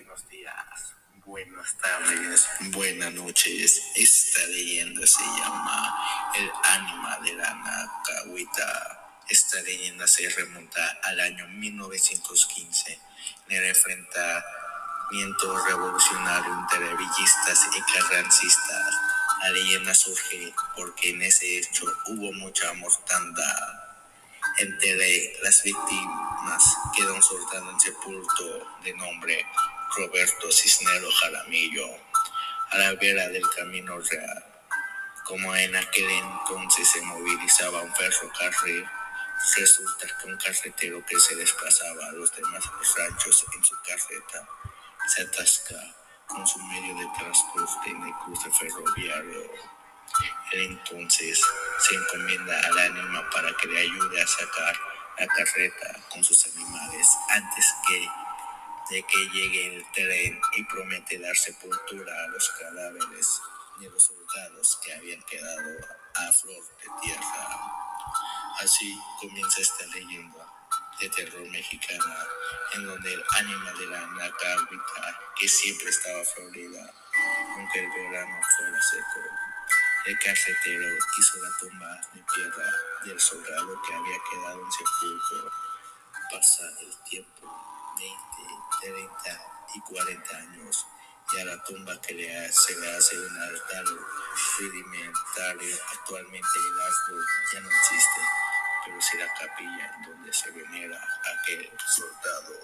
buenos 0.00 0.28
días, 0.28 0.94
buenas 1.26 1.76
tardes, 1.76 2.48
buenas 2.72 3.12
noches. 3.12 3.82
Esta 3.94 4.46
leyenda 4.46 5.06
se 5.06 5.22
llama 5.22 6.32
El 6.36 6.50
ánima 6.64 7.18
de 7.18 7.34
la 7.34 7.54
Nacahuita. 7.54 9.20
Esta 9.28 9.60
leyenda 9.60 10.08
se 10.08 10.26
remonta 10.30 10.98
al 11.02 11.20
año 11.20 11.46
1915 11.48 12.98
en 13.48 13.56
el 13.56 13.64
enfrentamiento 13.64 15.66
revolucionario 15.66 16.58
entre 16.60 16.96
villistas 16.96 17.68
y 17.76 17.82
carrancistas. 17.92 18.94
La 19.42 19.50
leyenda 19.50 19.94
surge 19.94 20.54
porque 20.76 21.10
en 21.10 21.20
ese 21.22 21.58
hecho 21.58 21.84
hubo 22.06 22.32
mucha 22.32 22.72
mortandad 22.72 23.90
entre 24.58 25.32
las 25.42 25.62
víctimas 25.62 26.76
quedó 26.96 27.14
un 27.14 27.22
soldado 27.22 27.70
en 27.70 27.80
sepulto 27.80 28.66
de 28.82 28.94
nombre 28.94 29.46
Roberto 29.96 30.50
Cisnero 30.50 31.10
Jaramillo 31.10 31.86
a 32.70 32.78
la 32.78 32.94
vera 32.94 33.28
del 33.28 33.48
camino 33.50 33.98
real. 33.98 34.44
Como 35.24 35.54
en 35.54 35.76
aquel 35.76 36.10
entonces 36.10 36.88
se 36.88 37.00
movilizaba 37.02 37.82
un 37.82 37.94
ferrocarril, 37.94 38.84
resulta 39.56 40.06
que 40.06 40.26
un 40.28 40.36
carretero 40.36 41.04
que 41.06 41.18
se 41.18 41.34
desplazaba 41.36 42.06
a 42.06 42.12
los 42.12 42.34
demás 42.34 42.64
ranchos 42.96 43.44
en 43.54 43.64
su 43.64 43.74
carreta 43.82 44.48
se 45.06 45.22
atasca 45.22 45.76
con 46.26 46.46
su 46.46 46.58
medio 46.60 46.94
de 46.96 47.06
transporte 47.18 47.90
en 47.90 48.02
el 48.02 48.14
cruce 48.24 48.50
ferroviario 48.50 49.50
él 50.52 50.60
entonces 50.62 51.40
se 51.78 51.94
encomienda 51.94 52.60
al 52.66 52.78
ánima 52.78 53.28
para 53.30 53.52
que 53.56 53.68
le 53.68 53.80
ayude 53.80 54.20
a 54.20 54.26
sacar 54.26 54.76
la 55.18 55.26
carreta 55.26 56.00
con 56.10 56.24
sus 56.24 56.46
animales 56.46 57.06
antes 57.28 57.66
que 57.86 58.08
de 58.90 59.02
que 59.04 59.28
llegue 59.32 59.76
el 59.76 59.84
tren 59.92 60.40
y 60.56 60.64
promete 60.64 61.18
dar 61.18 61.36
sepultura 61.36 62.12
a 62.24 62.28
los 62.28 62.50
cadáveres 62.50 63.40
de 63.78 63.88
los 63.88 64.02
soldados 64.02 64.78
que 64.84 64.92
habían 64.92 65.22
quedado 65.22 65.78
a 66.16 66.32
flor 66.32 66.62
de 66.64 66.88
tierra. 67.02 67.60
Así 68.58 68.98
comienza 69.20 69.60
esta 69.60 69.86
leyenda 69.86 70.46
de 71.00 71.08
terror 71.08 71.48
mexicana 71.48 72.26
en 72.74 72.86
donde 72.86 73.14
el 73.14 73.24
ánima 73.36 73.72
de 73.72 73.86
la 73.86 74.06
Nacahuita, 74.06 75.18
que 75.38 75.48
siempre 75.48 75.88
estaba 75.88 76.22
florida, 76.24 76.92
aunque 77.56 77.80
el 77.80 77.90
verano 77.90 78.40
fuera 78.56 78.82
seco, 78.82 79.20
el 80.06 80.18
carretero 80.18 80.98
hizo 81.18 81.36
la 81.42 81.50
tumba 81.58 82.00
de 82.12 82.24
piedra 82.34 82.72
del 83.04 83.20
soldado 83.20 83.80
que 83.82 83.94
había 83.94 84.18
quedado 84.30 84.64
en 84.64 84.72
sepulcro. 84.72 85.52
Pasa 86.30 86.64
el 86.80 86.96
tiempo, 87.04 87.79
20, 88.00 88.16
30 88.80 89.42
y 89.74 89.80
40 89.80 90.36
años, 90.36 90.86
y 91.32 91.40
a 91.40 91.44
la 91.44 91.62
tumba 91.64 92.00
que 92.00 92.14
le 92.14 92.52
se 92.52 92.76
le 92.78 92.96
hace 92.96 93.18
un 93.18 93.42
altar 93.42 93.84
rudimentario. 94.58 95.76
Actualmente 95.92 96.48
el 96.56 96.80
árbol 96.80 97.26
ya 97.52 97.60
no 97.60 97.68
existe, 97.68 98.20
pero 98.84 99.02
sí 99.02 99.18
la 99.18 99.34
capilla 99.34 99.98
donde 100.06 100.32
se 100.32 100.50
venera 100.50 100.98
aquel 101.42 101.70
soldado. 101.86 102.54